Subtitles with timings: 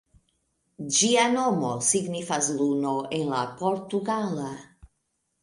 [0.95, 4.51] Ĝia nomo signifas "luno" en la portugala.